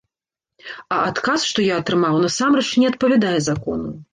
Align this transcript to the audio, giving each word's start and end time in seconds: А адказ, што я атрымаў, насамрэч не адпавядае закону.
А 0.95 1.01
адказ, 1.09 1.45
што 1.51 1.65
я 1.67 1.77
атрымаў, 1.81 2.17
насамрэч 2.27 2.67
не 2.85 2.91
адпавядае 2.93 3.39
закону. 3.51 3.89